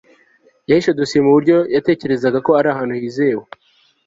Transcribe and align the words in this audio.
yahishe 0.69 0.91
dosiye 0.99 1.21
mubyo 1.27 1.57
yatekerezaga 1.75 2.37
ko 2.45 2.51
ari 2.59 2.67
ahantu 2.71 2.93
hizewe 3.01 3.43